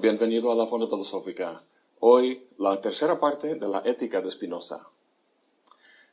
[0.00, 1.62] Bienvenido a la Fonda Filosófica.
[2.00, 4.78] Hoy, la tercera parte de la ética de Spinoza.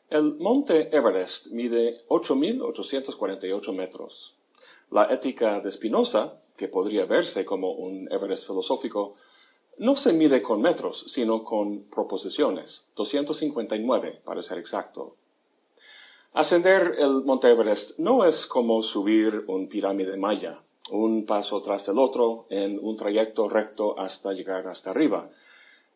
[0.09, 4.35] El monte Everest mide 8.848 metros.
[4.89, 9.15] La ética de Spinoza, que podría verse como un Everest filosófico,
[9.79, 15.13] no se mide con metros, sino con proposiciones, 259 para ser exacto.
[16.31, 20.57] Ascender el monte Everest no es como subir un pirámide maya
[20.91, 25.29] un paso tras el otro en un trayecto recto hasta llegar hasta arriba,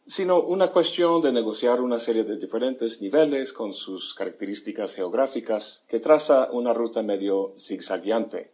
[0.06, 6.00] sino una cuestión de negociar una serie de diferentes niveles con sus características geográficas que
[6.00, 8.52] traza una ruta medio zigzagueante.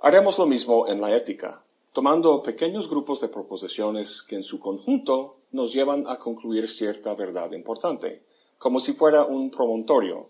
[0.00, 5.34] Haremos lo mismo en la ética, tomando pequeños grupos de proposiciones que en su conjunto
[5.52, 8.22] nos llevan a concluir cierta verdad importante,
[8.56, 10.28] como si fuera un promontorio,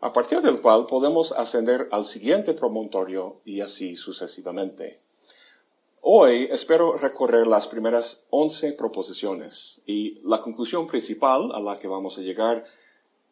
[0.00, 4.98] a partir del cual podemos ascender al siguiente promontorio y así sucesivamente.
[6.00, 12.18] Hoy espero recorrer las primeras once proposiciones y la conclusión principal a la que vamos
[12.18, 12.62] a llegar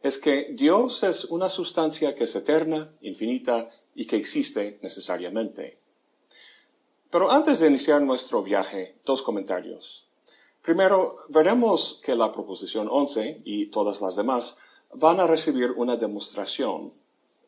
[0.02, 5.78] es que Dios es una sustancia que es eterna, infinita y que existe necesariamente.
[7.10, 10.06] Pero antes de iniciar nuestro viaje, dos comentarios.
[10.62, 14.56] Primero, veremos que la proposición 11 y todas las demás
[14.94, 16.92] van a recibir una demostración.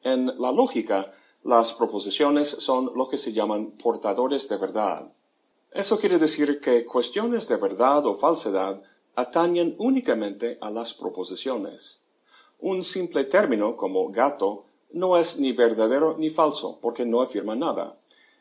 [0.02, 1.10] En la lógica,
[1.42, 5.12] las proposiciones son lo que se llaman portadores de verdad.
[5.72, 8.80] Eso quiere decir que cuestiones de verdad o falsedad
[9.14, 11.98] atañen únicamente a las proposiciones.
[12.60, 17.94] Un simple término como gato no es ni verdadero ni falso porque no afirma nada.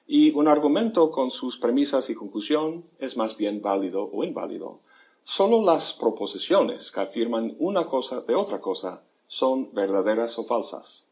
[0.07, 4.79] Y un argumento con sus premisas y conclusión es más bien válido o inválido.
[5.23, 11.05] Solo las proposiciones que afirman una cosa de otra cosa son verdaderas o falsas.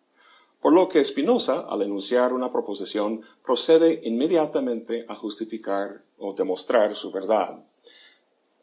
[0.61, 5.89] Por lo que Spinoza, al enunciar una proposición, procede inmediatamente a justificar
[6.19, 7.57] o demostrar su verdad.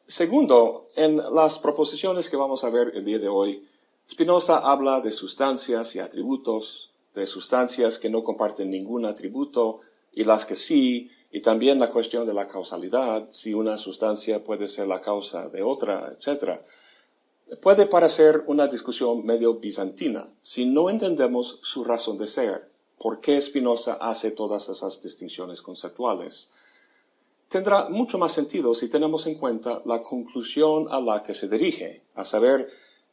[0.06, 3.66] Segundo, en las proposiciones que vamos a ver el día de hoy,
[4.08, 9.80] Spinoza habla de sustancias y atributos, de sustancias que no comparten ningún atributo
[10.12, 14.66] y las que sí, y también la cuestión de la causalidad, si una sustancia puede
[14.66, 16.58] ser la causa de otra, etc.
[17.62, 22.62] Puede parecer una discusión medio bizantina si no entendemos su razón de ser,
[22.98, 26.48] por qué Spinoza hace todas esas distinciones conceptuales.
[27.48, 32.02] Tendrá mucho más sentido si tenemos en cuenta la conclusión a la que se dirige,
[32.14, 32.68] a saber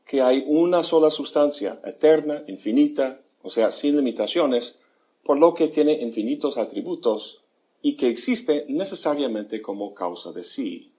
[0.06, 4.75] que hay una sola sustancia, eterna, infinita, o sea, sin limitaciones,
[5.24, 7.40] por lo que tiene infinitos atributos
[7.85, 10.91] y que existe necesariamente como causa de sí.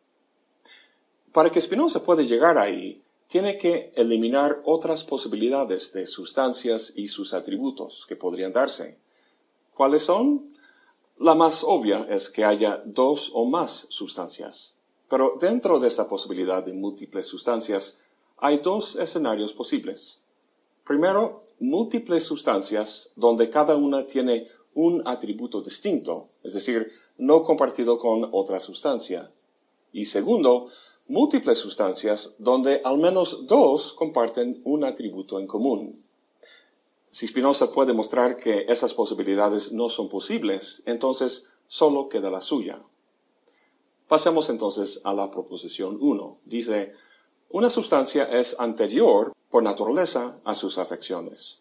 [1.33, 7.35] Para que Spinoza pueda llegar ahí, tiene que eliminar otras posibilidades de sustancias y sus
[7.35, 9.01] atributos que podrían darse.
[9.75, 10.41] ¿Cuáles son?
[11.19, 14.75] La más obvia es que haya dos o más sustancias.
[15.09, 17.97] Pero dentro de esa posibilidad de múltiples sustancias,
[18.37, 20.21] hay dos escenarios posibles.
[20.87, 24.47] Primero, múltiples sustancias donde cada una tiene
[24.77, 29.29] un atributo distinto, es decir, no compartido con otra sustancia.
[29.93, 30.69] Y segundo,
[31.09, 35.99] múltiples sustancias donde al menos dos comparten un atributo en común.
[37.11, 42.79] Si Spinoza puede mostrar que esas posibilidades no son posibles, entonces solo queda la suya.
[44.09, 46.39] Pasemos entonces a la proposición 1.
[46.45, 46.93] Dice,
[47.49, 51.61] una sustancia es anterior por naturaleza a sus afecciones.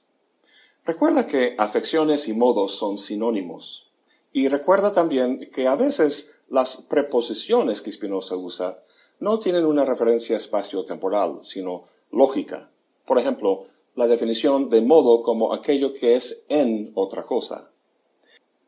[0.85, 3.87] Recuerda que afecciones y modos son sinónimos.
[4.31, 8.77] Y recuerda también que a veces las preposiciones que Spinoza usa
[9.19, 12.69] no tienen una referencia espacio-temporal, sino lógica.
[13.07, 13.61] Por ejemplo,
[13.95, 17.71] la definición de modo como aquello que es en otra cosa.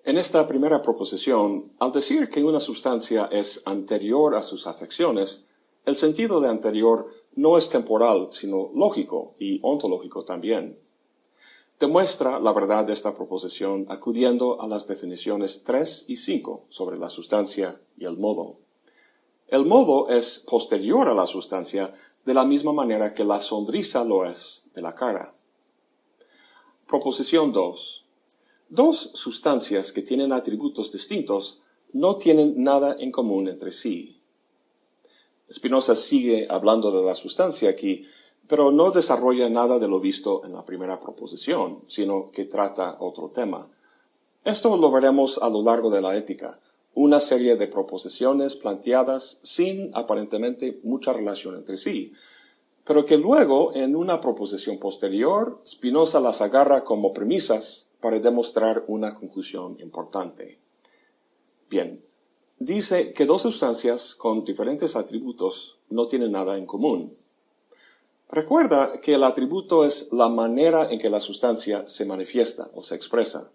[0.04, 5.44] En esta primera proposición, al decir que una sustancia es anterior a sus afecciones,
[5.86, 7.06] el sentido de anterior
[7.36, 10.76] no es temporal, sino lógico y ontológico también
[11.80, 17.10] demuestra la verdad de esta proposición acudiendo a las definiciones 3 y 5 sobre la
[17.10, 18.56] sustancia y el modo.
[19.48, 21.92] El modo es posterior a la sustancia
[22.26, 25.34] de la misma manera que la sonrisa lo es de la cara.
[26.88, 28.04] Proposición 2.
[28.70, 31.60] Dos sustancias que tienen atributos distintos
[31.94, 34.20] no tienen nada en común entre sí.
[35.50, 38.06] Spinoza sigue hablando de la sustancia aquí,
[38.48, 43.30] pero no desarrolla nada de lo visto en la primera proposición, sino que trata otro
[43.30, 43.68] tema.
[44.44, 46.60] Esto lo veremos a lo largo de la ética,
[46.94, 52.12] una serie de proposiciones planteadas sin aparentemente mucha relación entre sí,
[52.86, 59.14] pero que luego, en una proposición posterior, Spinoza las agarra como premisas para demostrar una
[59.14, 60.60] conclusión importante.
[61.70, 62.02] Bien,
[62.60, 67.14] dice que dos sustancias con diferentes atributos no tienen nada en común.
[68.30, 72.96] Recuerda que el atributo es la manera en que la sustancia se manifiesta o se
[72.96, 73.50] expresa.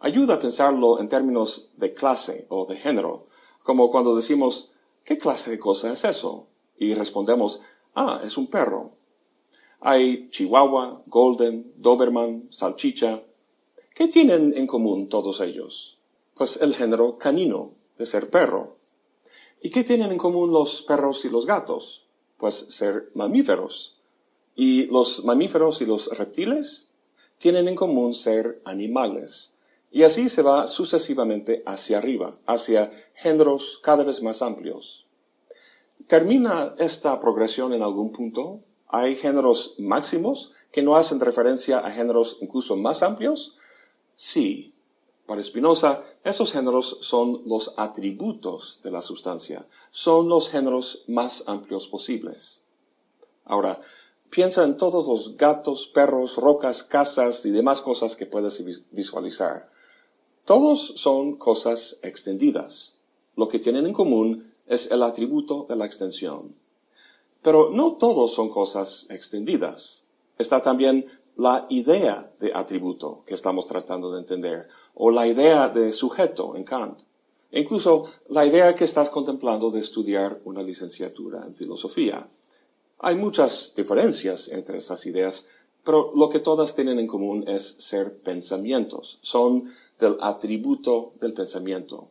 [0.00, 3.24] Ayuda a pensarlo en términos de clase o de género,
[3.62, 4.70] como cuando decimos,
[5.04, 6.48] ¿qué clase de cosa es eso?
[6.76, 7.60] Y respondemos,
[7.94, 8.90] ah, es un perro.
[9.80, 13.20] Hay Chihuahua, Golden, Doberman, Salchicha.
[13.94, 15.98] ¿Qué tienen en común todos ellos?
[16.34, 18.74] Pues el género canino, de ser perro.
[19.62, 22.03] ¿Y qué tienen en común los perros y los gatos?
[22.38, 23.96] Pues ser mamíferos.
[24.56, 26.88] ¿Y los mamíferos y los reptiles?
[27.38, 29.52] Tienen en común ser animales.
[29.90, 35.06] Y así se va sucesivamente hacia arriba, hacia géneros cada vez más amplios.
[36.08, 38.60] ¿Termina esta progresión en algún punto?
[38.88, 43.54] ¿Hay géneros máximos que no hacen referencia a géneros incluso más amplios?
[44.16, 44.73] Sí,
[45.26, 51.86] para Spinoza, esos géneros son los atributos de la sustancia, son los géneros más amplios
[51.86, 52.60] posibles.
[53.44, 53.78] Ahora,
[54.30, 59.66] piensa en todos los gatos, perros, rocas, casas y demás cosas que puedes visualizar.
[60.44, 62.92] Todos son cosas extendidas.
[63.36, 66.54] Lo que tienen en común es el atributo de la extensión.
[67.42, 70.02] Pero no todos son cosas extendidas.
[70.38, 71.04] Está también
[71.36, 76.64] la idea de atributo que estamos tratando de entender o la idea de sujeto en
[76.64, 77.00] Kant.
[77.50, 82.26] E incluso la idea que estás contemplando de estudiar una licenciatura en filosofía.
[82.98, 85.46] Hay muchas diferencias entre esas ideas,
[85.84, 89.18] pero lo que todas tienen en común es ser pensamientos.
[89.22, 89.62] Son
[90.00, 92.08] del atributo del pensamiento.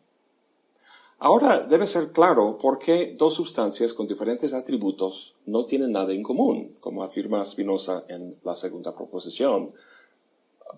[1.20, 6.22] Ahora debe ser claro por qué dos sustancias con diferentes atributos no tienen nada en
[6.22, 9.72] común, como afirma Spinoza en la segunda proposición.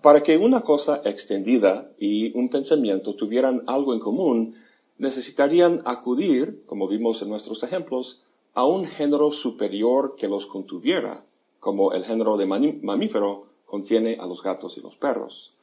[0.02, 4.54] Para que una cosa extendida y un pensamiento tuvieran algo en común,
[4.98, 8.20] necesitarían acudir, como vimos en nuestros ejemplos,
[8.54, 11.22] a un género superior que los contuviera,
[11.60, 15.54] como el género de mamífero contiene a los gatos y los perros.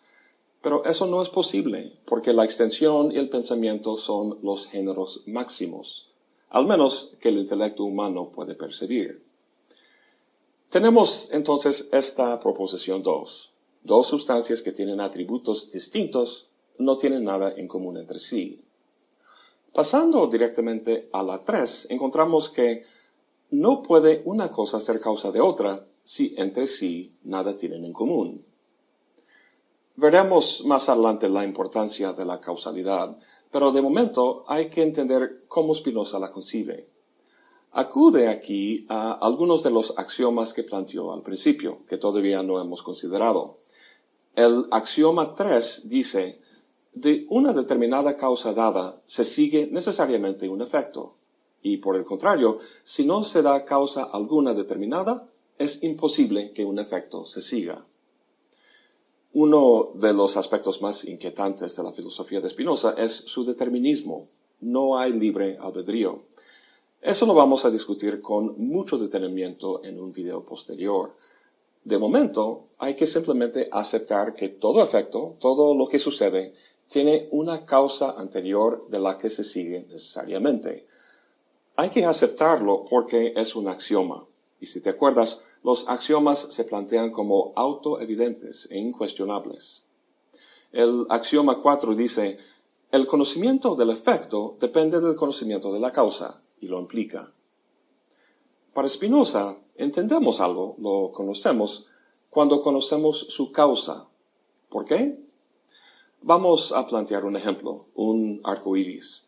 [0.62, 6.08] Pero eso no es posible, porque la extensión y el pensamiento son los géneros máximos,
[6.50, 9.22] al menos que el intelecto humano puede percibir.
[10.70, 13.53] Tenemos entonces esta proposición 2
[13.84, 16.48] dos sustancias que tienen atributos distintos
[16.80, 18.64] no tienen nada en común entre sí.
[19.74, 22.84] Pasando directamente a la 3, encontramos que
[23.52, 28.44] no puede una cosa ser causa de otra si entre sí nada tienen en común.
[29.96, 33.16] Veremos más adelante la importancia de la causalidad,
[33.52, 36.88] pero de momento hay que entender cómo Spinoza la concibe.
[37.72, 42.84] Acude aquí a algunos de los axiomas que planteó al principio, que todavía no hemos
[42.84, 43.58] considerado.
[44.36, 46.40] El axioma 3 dice,
[46.94, 51.16] de una determinada causa dada se sigue necesariamente un efecto.
[51.62, 55.28] Y por el contrario, si no se da causa alguna determinada,
[55.58, 57.86] es imposible que un efecto se siga.
[59.34, 64.28] Uno de los aspectos más inquietantes de la filosofía de Spinoza es su determinismo.
[64.60, 66.22] No hay libre albedrío.
[67.02, 71.12] Eso lo vamos a discutir con mucho detenimiento en un video posterior.
[71.84, 76.54] De momento, hay que simplemente aceptar que todo efecto, todo lo que sucede,
[76.90, 80.88] tiene una causa anterior de la que se sigue necesariamente.
[81.76, 84.24] Hay que aceptarlo porque es un axioma.
[84.60, 89.82] Y si te acuerdas, los axiomas se plantean como autoevidentes e incuestionables.
[90.72, 92.38] El axioma 4 dice,
[92.92, 97.34] el conocimiento del efecto depende del conocimiento de la causa, y lo implica.
[98.74, 101.86] Para Spinoza, entendemos algo, lo conocemos,
[102.30, 104.08] cuando conocemos su causa.
[104.70, 105.18] ¿Por qué?
[106.22, 109.24] Vamos a plantear un ejemplo, un arco iris.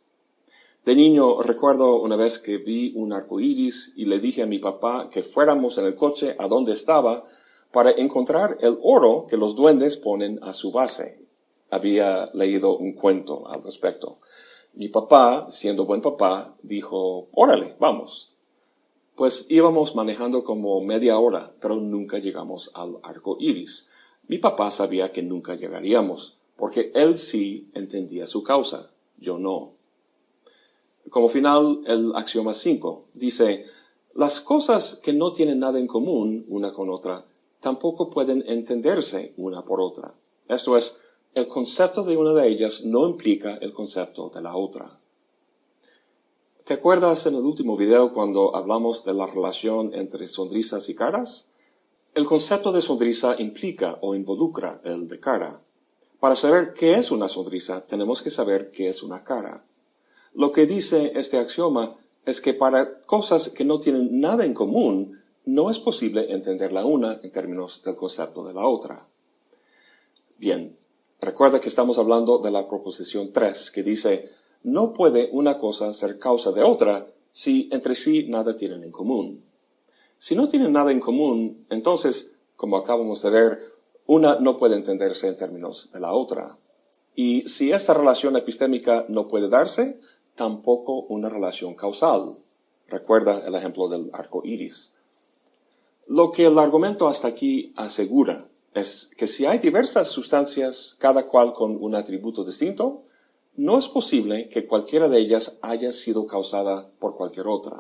[0.86, 4.60] De niño recuerdo una vez que vi un arco iris y le dije a mi
[4.60, 7.24] papá que fuéramos en el coche a donde estaba
[7.72, 11.20] para encontrar el oro que los duendes ponen a su base.
[11.72, 14.16] Había leído un cuento al respecto.
[14.76, 18.35] Mi papá, siendo buen papá, dijo, órale, vamos.
[19.16, 23.88] Pues íbamos manejando como media hora, pero nunca llegamos al arco iris.
[24.28, 29.72] Mi papá sabía que nunca llegaríamos, porque él sí entendía su causa, yo no.
[31.10, 33.66] Como final, el axioma 5 dice,
[34.16, 37.24] las cosas que no tienen nada en común una con otra
[37.60, 40.14] tampoco pueden entenderse una por otra.
[40.48, 40.96] Esto es,
[41.34, 44.90] el concepto de una de ellas no implica el concepto de la otra.
[46.66, 51.46] ¿Te acuerdas en el último video cuando hablamos de la relación entre sonrisas y caras?
[52.16, 55.62] El concepto de sonrisa implica o involucra el de cara.
[56.20, 59.64] Para saber qué es una sonrisa, tenemos que saber qué es una cara.
[60.34, 61.94] Lo que dice este axioma
[62.26, 66.84] es que para cosas que no tienen nada en común, no es posible entender la
[66.84, 69.06] una en términos del concepto de la otra.
[70.40, 70.76] Bien,
[71.22, 74.28] recuerda que estamos hablando de la proposición 3, que dice,
[74.66, 79.44] no puede una cosa ser causa de otra si entre sí nada tienen en común.
[80.18, 83.60] Si no tienen nada en común, entonces, como acabamos de ver,
[84.08, 86.58] una no puede entenderse en términos de la otra.
[87.16, 90.00] Y si esta relación epistémica no puede darse,
[90.34, 92.36] tampoco una relación causal.
[92.88, 94.90] Recuerda el ejemplo del arco iris.
[96.08, 98.44] Lo que el argumento hasta aquí asegura
[98.74, 103.04] es que si hay diversas sustancias, cada cual con un atributo distinto,
[103.58, 107.78] no es posible que cualquiera de ellas haya sido causada por cualquier otra.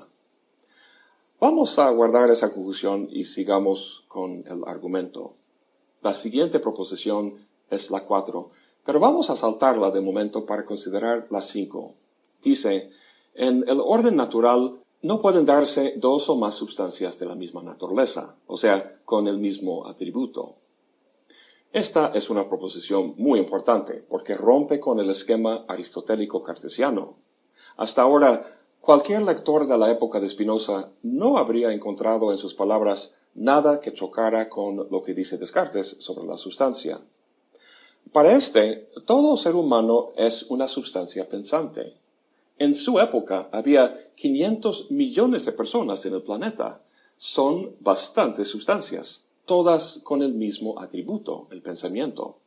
[1.39, 5.33] Vamos a guardar esa conclusión y sigamos con el argumento.
[6.01, 7.33] La siguiente proposición
[7.69, 8.49] es la 4,
[8.85, 11.93] pero vamos a saltarla de momento para considerar la 5.
[12.41, 12.89] Dice,
[13.33, 18.35] en el orden natural no pueden darse dos o más sustancias de la misma naturaleza,
[18.47, 20.55] o sea, con el mismo atributo.
[21.75, 27.17] Esta es una proposición muy importante porque rompe con el esquema aristotélico cartesiano.
[27.75, 28.41] Hasta ahora,
[28.79, 33.91] cualquier lector de la época de Spinoza no habría encontrado en sus palabras nada que
[33.91, 36.97] chocara con lo que dice Descartes sobre la sustancia.
[38.13, 41.93] Para este, todo ser humano es una sustancia pensante.
[42.57, 46.81] En su época había 500 millones de personas en el planeta.
[47.17, 52.37] Son bastantes sustancias, todas con el mismo atributo, el pensamiento.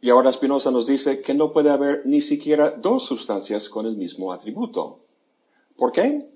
[0.00, 3.96] Y ahora Spinoza nos dice que no puede haber ni siquiera dos sustancias con el
[3.96, 4.98] mismo atributo.
[5.76, 6.26] ¿Por qué?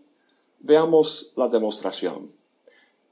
[0.60, 2.30] Veamos la demostración.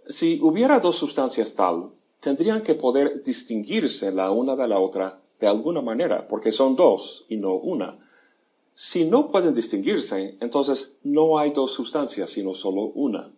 [0.06, 5.48] Si hubiera dos sustancias tal, tendrían que poder distinguirse la una de la otra de
[5.48, 7.96] alguna manera, porque son dos y no una.
[8.74, 13.28] Si no pueden distinguirse, entonces no hay dos sustancias, sino solo una.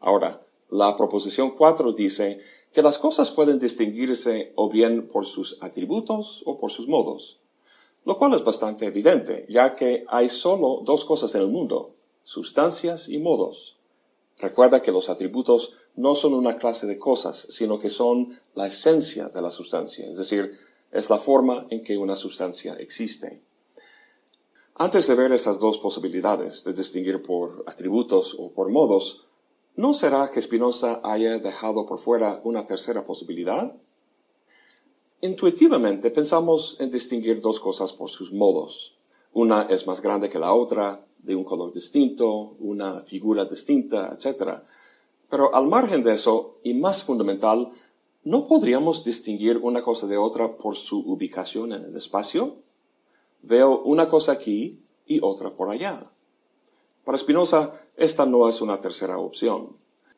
[0.00, 0.40] Ahora,
[0.72, 2.40] la proposición 4 dice
[2.72, 7.36] que las cosas pueden distinguirse o bien por sus atributos o por sus modos,
[8.06, 11.90] lo cual es bastante evidente, ya que hay solo dos cosas en el mundo,
[12.24, 13.76] sustancias y modos.
[14.38, 19.26] Recuerda que los atributos no son una clase de cosas, sino que son la esencia
[19.26, 20.50] de la sustancia, es decir,
[20.90, 23.42] es la forma en que una sustancia existe.
[24.76, 29.21] Antes de ver esas dos posibilidades, de distinguir por atributos o por modos,
[29.76, 33.72] ¿no será que Spinoza haya dejado por fuera una tercera posibilidad?
[35.20, 38.96] Intuitivamente pensamos en distinguir dos cosas por sus modos.
[39.32, 44.54] Una es más grande que la otra, de un color distinto, una figura distinta, etc.
[45.30, 47.68] Pero al margen de eso, y más fundamental,
[48.24, 52.54] ¿no podríamos distinguir una cosa de otra por su ubicación en el espacio?
[53.42, 56.02] Veo una cosa aquí y otra por allá.
[57.04, 59.68] Para Spinoza, esta no es una tercera opción.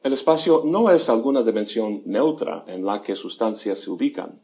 [0.03, 4.38] El espacio no es alguna dimensión neutra en la que sustancias se ubican.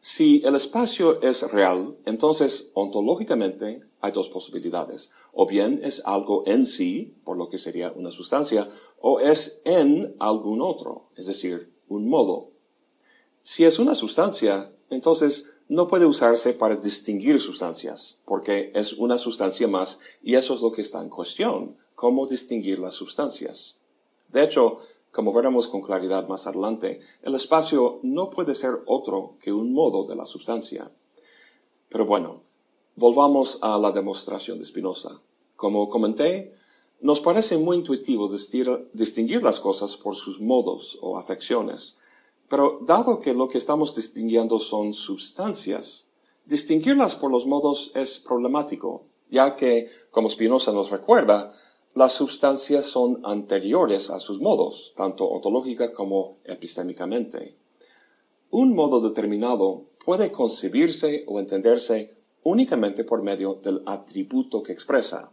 [0.00, 5.10] Si el espacio es real, entonces ontológicamente hay dos posibilidades.
[5.32, 8.68] O bien es algo en sí, por lo que sería una sustancia,
[9.00, 12.50] o es en algún otro, es decir, un modo.
[13.42, 19.66] Si es una sustancia, entonces no puede usarse para distinguir sustancias, porque es una sustancia
[19.66, 23.74] más y eso es lo que está en cuestión, cómo distinguir las sustancias.
[24.28, 24.78] De hecho,
[25.10, 30.04] como veremos con claridad más adelante, el espacio no puede ser otro que un modo
[30.04, 30.88] de la sustancia.
[31.88, 32.42] Pero bueno,
[32.96, 35.20] volvamos a la demostración de Spinoza.
[35.56, 36.54] Como comenté,
[37.00, 41.96] nos parece muy intuitivo distinguir las cosas por sus modos o afecciones,
[42.48, 46.06] pero dado que lo que estamos distinguiendo son sustancias,
[46.44, 51.52] distinguirlas por los modos es problemático, ya que, como Spinoza nos recuerda,
[51.94, 57.56] las sustancias son anteriores a sus modos, tanto ontológica como epistémicamente.
[58.50, 65.32] Un modo determinado puede concebirse o entenderse únicamente por medio del atributo que expresa.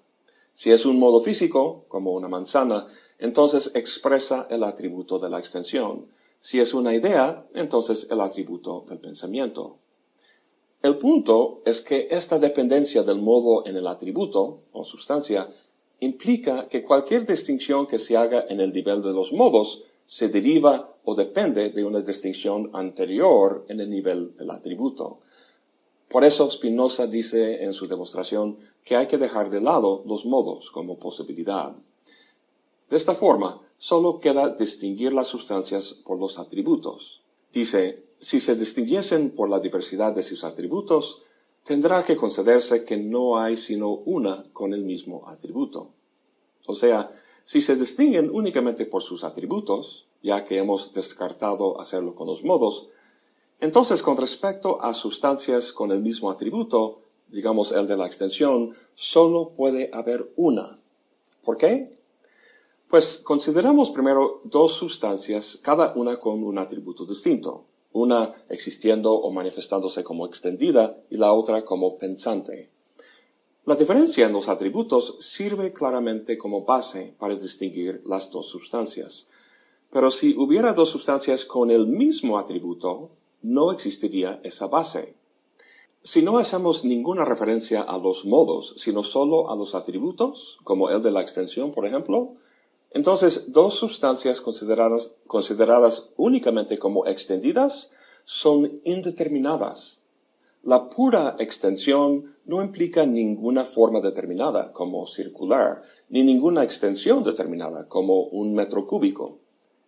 [0.55, 2.85] Si es un modo físico, como una manzana,
[3.19, 6.05] entonces expresa el atributo de la extensión.
[6.43, 9.77] Si es una idea, entonces el atributo del pensamiento.
[10.81, 15.47] El punto es que esta dependencia del modo en el atributo o sustancia
[16.01, 20.93] implica que cualquier distinción que se haga en el nivel de los modos se deriva
[21.05, 25.19] o depende de una distinción anterior en el nivel del atributo.
[26.09, 30.69] Por eso Spinoza dice en su demostración que hay que dejar de lado los modos
[30.71, 31.73] como posibilidad.
[32.89, 37.19] De esta forma, solo queda distinguir las sustancias por los atributos.
[37.51, 41.19] Dice, si se distinguiesen por la diversidad de sus atributos,
[41.65, 45.89] tendrá que concederse que no hay sino una con el mismo atributo.
[46.65, 47.09] O sea,
[47.43, 52.87] si se distinguen únicamente por sus atributos, ya que hemos descartado hacerlo con los modos,
[53.59, 59.49] entonces con respecto a sustancias con el mismo atributo, digamos el de la extensión, solo
[59.49, 60.79] puede haber una.
[61.43, 61.93] ¿Por qué?
[62.93, 70.03] Pues consideramos primero dos sustancias, cada una con un atributo distinto, una existiendo o manifestándose
[70.03, 72.69] como extendida y la otra como pensante.
[73.65, 79.25] La diferencia en los atributos sirve claramente como base para distinguir las dos sustancias.
[79.91, 83.09] Pero si hubiera dos sustancias con el mismo atributo,
[83.41, 85.15] no existiría esa base.
[86.03, 91.01] Si no hacemos ninguna referencia a los modos, sino solo a los atributos, como el
[91.01, 92.33] de la extensión, por ejemplo,
[92.93, 97.89] entonces dos sustancias consideradas, consideradas únicamente como extendidas
[98.25, 100.03] son indeterminadas
[100.63, 108.21] la pura extensión no implica ninguna forma determinada, como circular, ni ninguna extensión determinada, como
[108.27, 109.39] un metro cúbico.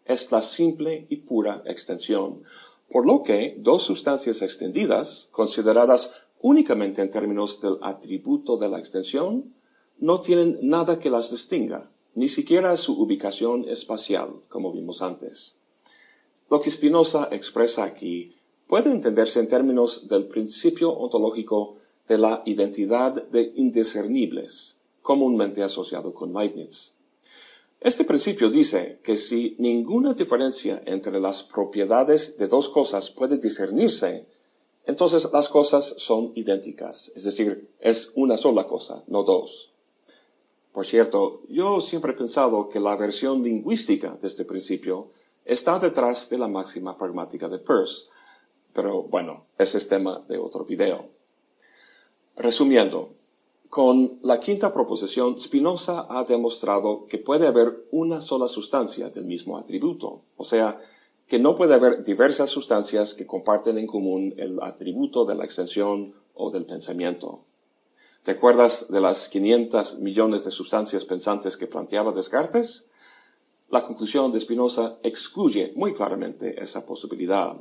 [0.03, 2.41] Es la simple y pura extensión.
[2.89, 9.55] Por lo que dos sustancias extendidas, consideradas únicamente en términos del atributo de la extensión,
[9.97, 15.55] no tienen nada que las distinga, ni siquiera su ubicación espacial, como vimos antes.
[16.49, 18.33] Lo que Spinoza expresa aquí
[18.67, 21.75] puede entenderse en términos del principio ontológico
[22.07, 26.93] de la identidad de indiscernibles, comúnmente asociado con Leibniz.
[27.81, 34.25] Este principio dice que si ninguna diferencia entre las propiedades de dos cosas puede discernirse,
[34.85, 39.69] entonces las cosas son idénticas, es decir, es una sola cosa, no dos.
[40.75, 45.07] Por cierto, yo siempre he pensado que la versión lingüística de este principio
[45.45, 48.03] está detrás de la máxima pragmática de Peirce,
[48.73, 51.01] pero bueno, ese es tema de otro video.
[52.35, 53.07] Resumiendo,
[53.69, 59.57] con la quinta proposición, Spinoza ha demostrado que puede haber una sola sustancia del mismo
[59.57, 60.77] atributo, o sea,
[61.25, 66.11] que no puede haber diversas sustancias que comparten en común el atributo de la extensión
[66.33, 67.45] o del pensamiento.
[68.25, 72.85] ¿Te acuerdas de las 500 millones de sustancias pensantes que planteaba Descartes?
[73.69, 77.55] La conclusión de Spinoza excluye muy claramente esa posibilidad.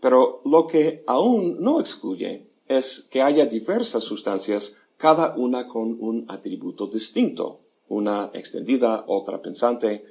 [0.00, 6.26] Pero lo que aún no excluye es que haya diversas sustancias, cada una con un
[6.28, 10.04] atributo distinto, una extendida, otra pensante,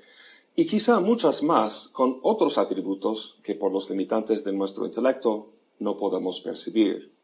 [0.53, 5.47] y quizá muchas más con otros atributos que por los limitantes de nuestro intelecto
[5.79, 7.20] no podemos percibir.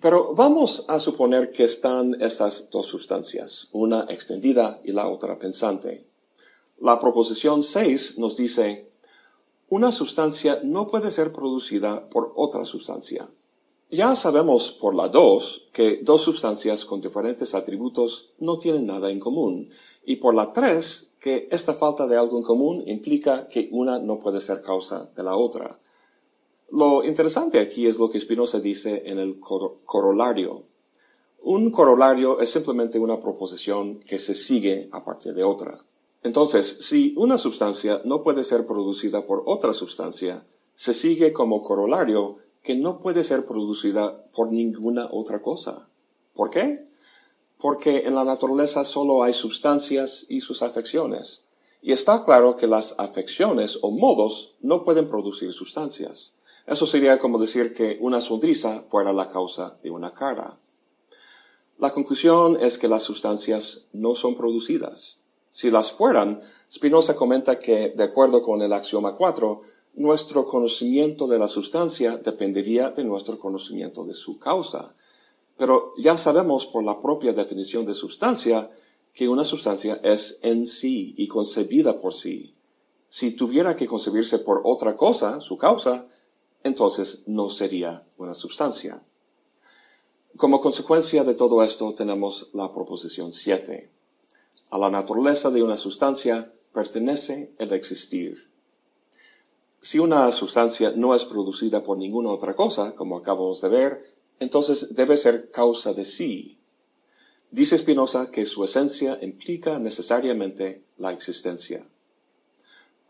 [0.00, 6.04] Pero vamos a suponer que están estas dos sustancias, una extendida y la otra pensante.
[6.78, 8.90] La proposición 6 nos dice,
[9.70, 13.26] una sustancia no puede ser producida por otra sustancia.
[13.90, 19.20] Ya sabemos por la 2 que dos sustancias con diferentes atributos no tienen nada en
[19.20, 19.68] común,
[20.04, 24.18] y por la 3 que esta falta de algo en común implica que una no
[24.18, 25.78] puede ser causa de la otra.
[26.70, 30.62] Lo interesante aquí es lo que Spinoza dice en el corolario.
[31.42, 35.78] Un corolario es simplemente una proposición que se sigue a partir de otra.
[36.24, 42.36] Entonces, si una sustancia no puede ser producida por otra sustancia, se sigue como corolario
[42.64, 45.86] que no puede ser producida por ninguna otra cosa.
[46.34, 46.84] ¿Por qué?
[47.60, 51.42] Porque en la naturaleza solo hay sustancias y sus afecciones.
[51.80, 56.32] Y está claro que las afecciones o modos no pueden producir sustancias.
[56.66, 60.58] Eso sería como decir que una sonrisa fuera la causa de una cara.
[61.78, 65.18] La conclusión es que las sustancias no son producidas.
[65.50, 66.40] Si las fueran,
[66.72, 69.60] Spinoza comenta que, de acuerdo con el axioma 4,
[69.94, 74.94] nuestro conocimiento de la sustancia dependería de nuestro conocimiento de su causa.
[75.56, 78.68] Pero ya sabemos por la propia definición de sustancia
[79.14, 82.54] que una sustancia es en sí y concebida por sí.
[83.08, 86.06] Si tuviera que concebirse por otra cosa, su causa,
[86.66, 89.00] entonces no sería una sustancia.
[90.36, 93.90] Como consecuencia de todo esto tenemos la proposición 7.
[94.70, 98.50] A la naturaleza de una sustancia pertenece el existir.
[99.80, 104.04] Si una sustancia no es producida por ninguna otra cosa, como acabamos de ver,
[104.40, 106.58] entonces debe ser causa de sí.
[107.50, 111.86] Dice Spinoza que su esencia implica necesariamente la existencia.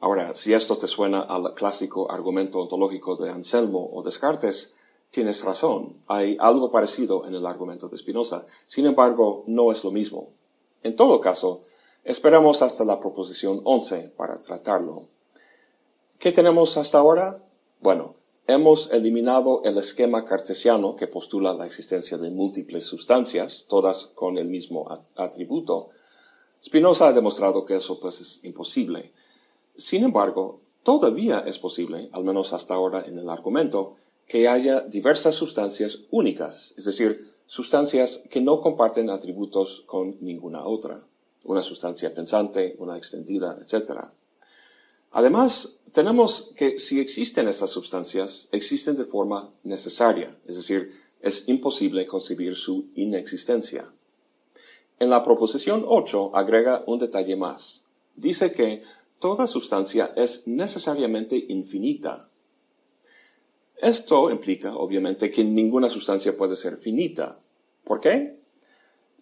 [0.00, 4.72] Ahora, si esto te suena al clásico argumento ontológico de Anselmo o Descartes,
[5.10, 5.96] tienes razón.
[6.06, 8.44] Hay algo parecido en el argumento de Spinoza.
[8.66, 10.28] Sin embargo, no es lo mismo.
[10.82, 11.62] En todo caso,
[12.04, 15.04] esperamos hasta la proposición 11 para tratarlo.
[16.18, 17.38] ¿Qué tenemos hasta ahora?
[17.80, 18.14] Bueno,
[18.46, 24.48] hemos eliminado el esquema cartesiano que postula la existencia de múltiples sustancias, todas con el
[24.48, 25.88] mismo atributo,
[26.66, 29.12] Spinoza ha demostrado que eso pues es imposible.
[29.76, 35.34] Sin embargo, todavía es posible, al menos hasta ahora en el argumento, que haya diversas
[35.34, 40.98] sustancias únicas, es decir, sustancias que no comparten atributos con ninguna otra,
[41.44, 44.00] una sustancia pensante, una extendida, etc.
[45.12, 52.06] Además, tenemos que si existen esas sustancias, existen de forma necesaria, es decir, es imposible
[52.06, 53.84] concebir su inexistencia.
[54.98, 57.82] En la proposición 8 agrega un detalle más.
[58.14, 58.82] Dice que
[59.26, 62.30] toda sustancia es necesariamente infinita.
[63.82, 67.36] Esto implica, obviamente, que ninguna sustancia puede ser finita.
[67.82, 68.38] ¿Por qué?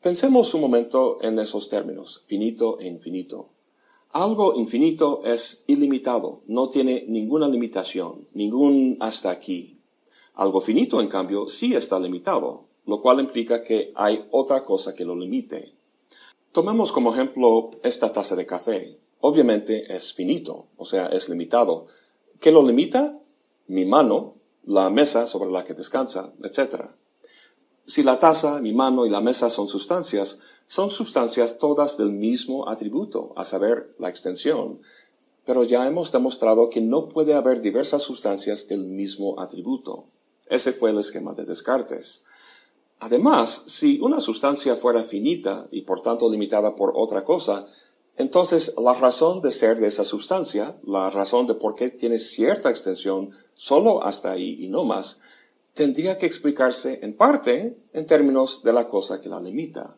[0.02, 3.48] Pensemos un momento en esos términos, finito e infinito.
[4.10, 9.78] Algo infinito es ilimitado, no tiene ninguna limitación, ningún hasta aquí.
[10.34, 15.06] Algo finito, en cambio, sí está limitado, lo cual implica que hay otra cosa que
[15.06, 15.72] lo limite.
[16.52, 19.03] Tomemos como ejemplo esta taza de café.
[19.26, 21.86] Obviamente es finito, o sea, es limitado.
[22.40, 23.18] ¿Qué lo limita?
[23.68, 24.34] Mi mano,
[24.64, 26.84] la mesa sobre la que descansa, etc.
[27.86, 32.68] Si la taza, mi mano y la mesa son sustancias, son sustancias todas del mismo
[32.68, 34.78] atributo, a saber, la extensión.
[35.46, 40.04] Pero ya hemos demostrado que no puede haber diversas sustancias del mismo atributo.
[40.44, 42.24] Ese fue el esquema de Descartes.
[43.00, 47.66] Además, si una sustancia fuera finita y por tanto limitada por otra cosa,
[48.16, 52.70] entonces la razón de ser de esa sustancia, la razón de por qué tiene cierta
[52.70, 55.18] extensión solo hasta ahí y no más,
[55.74, 59.96] tendría que explicarse en parte en términos de la cosa que la limita.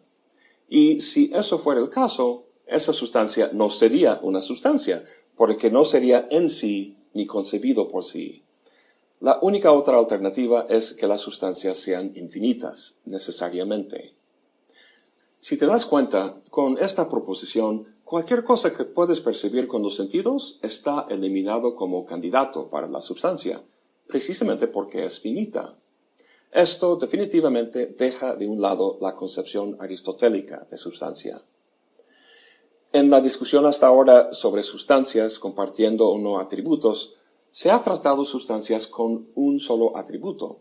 [0.68, 5.02] Y si eso fuera el caso, esa sustancia no sería una sustancia,
[5.36, 8.42] porque no sería en sí ni concebido por sí.
[9.20, 14.12] La única otra alternativa es que las sustancias sean infinitas, necesariamente.
[15.40, 20.60] Si te das cuenta, con esta proposición, cualquier cosa que puedes percibir con los sentidos
[20.62, 23.60] está eliminado como candidato para la sustancia,
[24.06, 25.74] precisamente porque es finita.
[26.52, 31.36] Esto definitivamente deja de un lado la concepción aristotélica de sustancia.
[32.92, 37.14] En la discusión hasta ahora sobre sustancias compartiendo o no atributos,
[37.50, 40.60] se ha tratado sustancias con un solo atributo.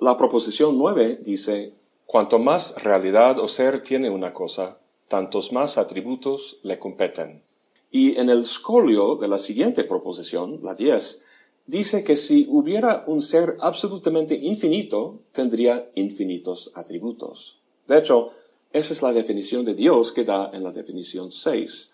[0.00, 1.74] La proposición 9 dice,
[2.06, 7.42] cuanto más realidad o ser tiene una cosa, tantos más atributos le competen.
[7.90, 11.18] Y en el scolio de la siguiente proposición, la 10,
[11.66, 17.58] dice que si hubiera un ser absolutamente infinito, tendría infinitos atributos.
[17.86, 18.30] De hecho,
[18.72, 21.90] esa es la definición de Dios que da en la definición 6.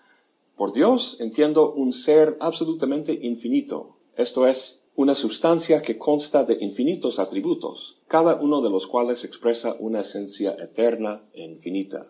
[0.57, 7.21] Por Dios entiendo un ser absolutamente infinito, esto es, una sustancia que consta de infinitos
[7.21, 12.05] atributos, cada uno de los cuales expresa una esencia eterna e infinita.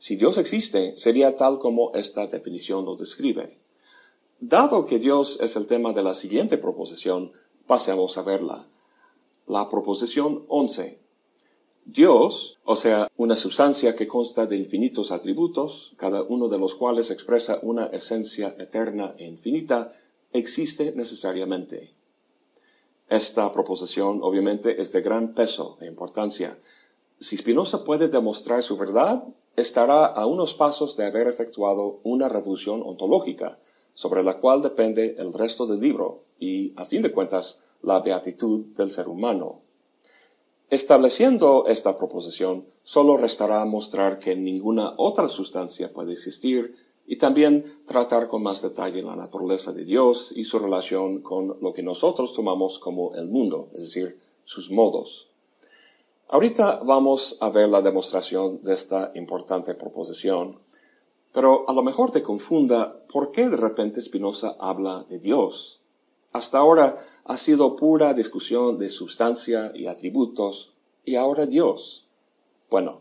[0.00, 3.54] Si Dios existe, sería tal como esta definición lo describe.
[4.40, 7.30] Dado que Dios es el tema de la siguiente proposición,
[7.66, 8.64] pasemos a verla.
[9.46, 10.98] La proposición 11.
[11.84, 17.10] Dios, o sea, una sustancia que consta de infinitos atributos, cada uno de los cuales
[17.10, 19.92] expresa una esencia eterna e infinita,
[20.32, 21.94] existe necesariamente.
[23.06, 26.58] Esta proposición obviamente es de gran peso e importancia.
[27.18, 29.22] Si Spinoza puede demostrar su verdad,
[29.60, 33.58] estará a unos pasos de haber efectuado una revolución ontológica,
[33.94, 38.66] sobre la cual depende el resto del libro y, a fin de cuentas, la beatitud
[38.76, 39.60] del ser humano.
[40.70, 46.74] Estableciendo esta proposición, solo restará mostrar que ninguna otra sustancia puede existir
[47.06, 51.72] y también tratar con más detalle la naturaleza de Dios y su relación con lo
[51.72, 55.29] que nosotros tomamos como el mundo, es decir, sus modos.
[56.32, 60.56] Ahorita vamos a ver la demostración de esta importante proposición,
[61.32, 65.80] pero a lo mejor te confunda por qué de repente Spinoza habla de Dios.
[66.32, 70.72] Hasta ahora ha sido pura discusión de sustancia y atributos,
[71.04, 72.06] y ahora Dios.
[72.70, 73.00] Bueno,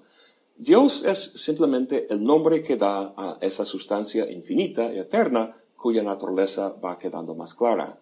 [0.57, 6.73] Dios es simplemente el nombre que da a esa sustancia infinita y eterna cuya naturaleza
[6.83, 7.95] va quedando más clara.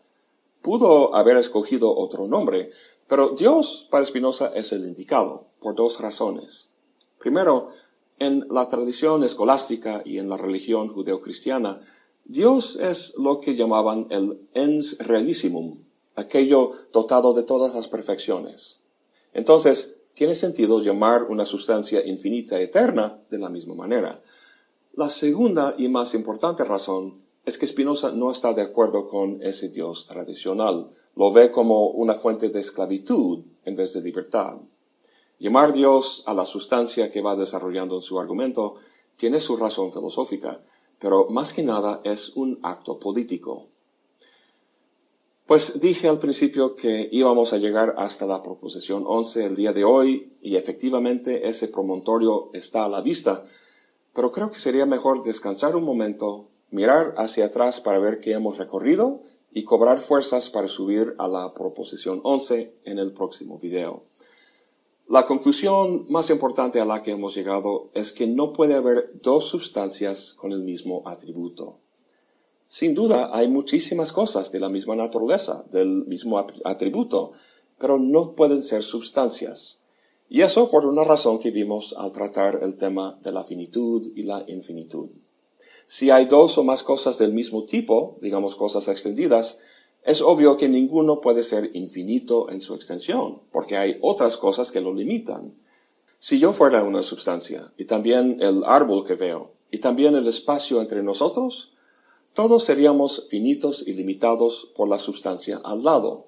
[0.61, 2.71] Pudo haber escogido otro nombre,
[3.07, 6.67] pero Dios para Spinoza es el indicado, por dos razones.
[7.19, 7.69] Primero,
[8.19, 11.79] en la tradición escolástica y en la religión judeocristiana,
[12.25, 15.77] Dios es lo que llamaban el ens realissimum,
[16.15, 18.79] aquello dotado de todas las perfecciones.
[19.33, 24.19] Entonces, tiene sentido llamar una sustancia infinita eterna de la misma manera.
[24.93, 29.69] La segunda y más importante razón es que Spinoza no está de acuerdo con ese
[29.69, 30.89] Dios tradicional.
[31.15, 34.57] Lo ve como una fuente de esclavitud en vez de libertad.
[35.39, 38.73] Llamar Dios a la sustancia que va desarrollando en su argumento
[39.15, 40.59] tiene su razón filosófica,
[40.99, 43.67] pero más que nada es un acto político.
[45.45, 49.85] Pues dije al principio que íbamos a llegar hasta la proposición 11 el día de
[49.85, 53.45] hoy y efectivamente ese promontorio está a la vista,
[54.13, 58.57] pero creo que sería mejor descansar un momento, mirar hacia atrás para ver qué hemos
[58.57, 64.03] recorrido y cobrar fuerzas para subir a la proposición 11 en el próximo video.
[65.07, 69.45] La conclusión más importante a la que hemos llegado es que no puede haber dos
[69.45, 71.79] sustancias con el mismo atributo.
[72.67, 77.31] Sin duda, hay muchísimas cosas de la misma naturaleza, del mismo atributo,
[77.79, 79.79] pero no pueden ser sustancias.
[80.29, 84.23] Y eso por una razón que vimos al tratar el tema de la finitud y
[84.23, 85.09] la infinitud.
[85.87, 89.57] Si hay dos o más cosas del mismo tipo, digamos cosas extendidas,
[90.03, 94.81] es obvio que ninguno puede ser infinito en su extensión, porque hay otras cosas que
[94.81, 95.53] lo limitan.
[96.19, 100.81] Si yo fuera una sustancia, y también el árbol que veo, y también el espacio
[100.81, 101.71] entre nosotros,
[102.33, 106.25] todos seríamos finitos y limitados por la sustancia al lado.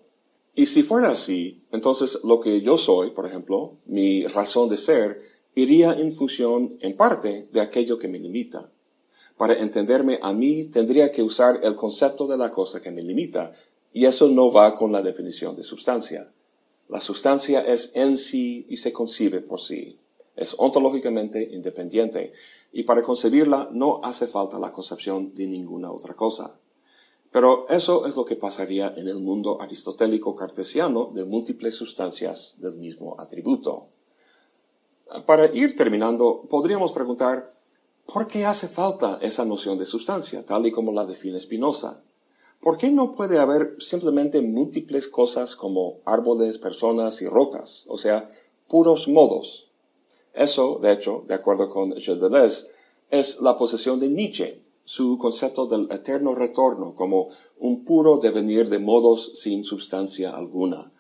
[0.56, 5.20] Y si fuera así, entonces lo que yo soy, por ejemplo, mi razón de ser,
[5.56, 8.72] iría en función, en parte, de aquello que me limita.
[9.40, 13.50] Para entenderme a mí, tendría que usar el concepto de la cosa que me limita,
[13.94, 16.30] y eso no va con la definición de sustancia.
[16.90, 19.98] La sustancia es en sí y se concibe por sí.
[20.36, 22.34] Es ontológicamente independiente
[22.74, 26.60] y para concebirla no hace falta la concepción de ninguna otra cosa.
[27.32, 32.76] Pero eso es lo que pasaría en el mundo aristotélico cartesiano de múltiples sustancias del
[32.76, 33.88] mismo atributo.
[35.26, 37.48] Para ir terminando, podríamos preguntar,
[38.12, 42.04] ¿por qué hace falta esa noción de sustancia, tal y como la define Spinoza?
[42.62, 48.28] ¿Por qué no puede haber simplemente múltiples cosas como árboles, personas y rocas, o sea,
[48.68, 49.68] puros modos?
[50.34, 52.66] Eso, de hecho, de acuerdo con Gilles Deleuze,
[53.10, 57.28] es la posesión de Nietzsche, su concepto del eterno retorno como
[57.60, 60.92] un puro devenir de modos sin sustancia alguna.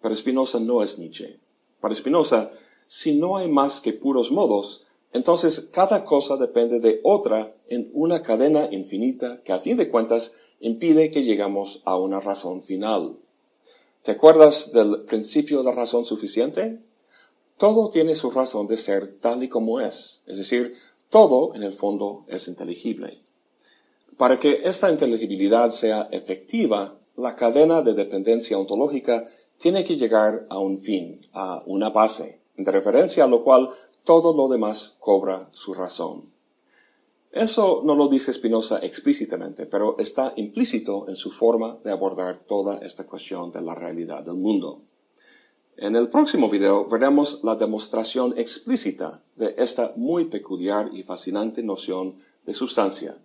[0.00, 1.38] Para Spinoza no es Nietzsche.
[1.80, 2.50] Para Spinoza,
[2.86, 8.22] si no hay más que puros modos, entonces cada cosa depende de otra en una
[8.22, 13.16] cadena infinita que a fin de cuentas impide que llegamos a una razón final.
[14.02, 16.80] ¿Te acuerdas del principio de razón suficiente?
[17.56, 20.74] Todo tiene su razón de ser tal y como es, es decir,
[21.10, 23.18] todo en el fondo es inteligible.
[24.16, 29.26] Para que esta inteligibilidad sea efectiva, la cadena de dependencia ontológica
[29.58, 33.68] tiene que llegar a un fin, a una base, de referencia a lo cual
[34.04, 36.22] todo lo demás cobra su razón.
[37.32, 42.78] Eso no lo dice Spinoza explícitamente, pero está implícito en su forma de abordar toda
[42.78, 44.80] esta cuestión de la realidad del mundo.
[45.76, 52.16] En el próximo video veremos la demostración explícita de esta muy peculiar y fascinante noción
[52.44, 53.16] de sustancia,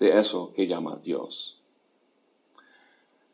[0.00, 1.62] de eso que llama Dios.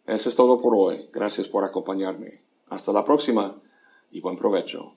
[0.06, 1.08] Eso es todo por hoy.
[1.12, 2.42] Gracias por acompañarme.
[2.68, 3.54] Hasta la próxima
[4.10, 4.92] y buen provecho.